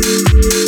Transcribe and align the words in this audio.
Música 0.00 0.67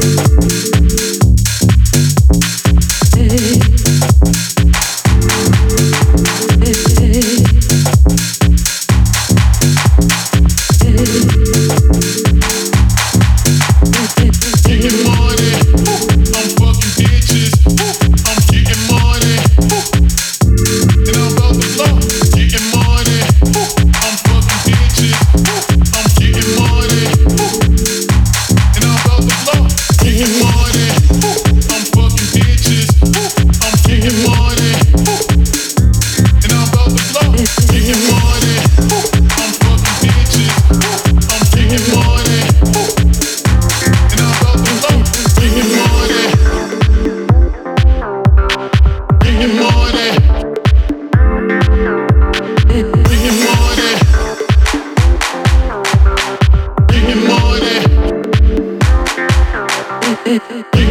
Give 60.23 60.41